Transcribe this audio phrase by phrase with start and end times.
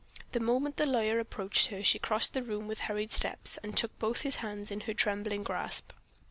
[0.31, 3.99] The moment the lawyer approached her, she crossed the room with hurried steps, and took
[3.99, 5.91] both his hands in her trembling grasp.